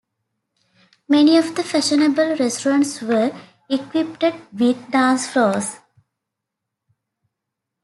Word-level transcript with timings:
Many 1.07 1.37
of 1.37 1.53
the 1.55 1.61
fashionable 1.63 2.35
restaurants 2.37 3.03
were 3.03 3.39
equipped 3.69 4.23
with 4.51 4.89
dance 4.89 5.27
floors. 5.27 5.75